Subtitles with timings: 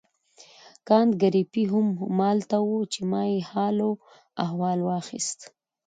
[0.87, 3.91] کانت ګریفي هم همالته وو چې ما یې حال و
[4.43, 5.39] احوال واخیست.